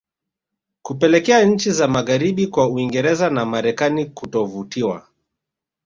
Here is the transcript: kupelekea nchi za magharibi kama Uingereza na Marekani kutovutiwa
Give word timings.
kupelekea 0.81 1.43
nchi 1.43 1.71
za 1.71 1.87
magharibi 1.87 2.47
kama 2.47 2.67
Uingereza 2.67 3.29
na 3.29 3.45
Marekani 3.45 4.05
kutovutiwa 4.05 5.07